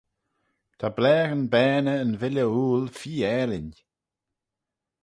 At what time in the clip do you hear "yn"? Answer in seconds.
2.03-2.13